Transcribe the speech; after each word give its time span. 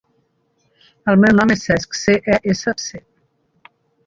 El 1.13 1.19
meu 1.25 1.35
nom 1.41 1.53
és 1.57 1.67
Cesc: 1.67 1.93
ce, 2.05 2.17
e, 2.37 2.41
essa, 2.55 2.75
ce. 2.87 3.05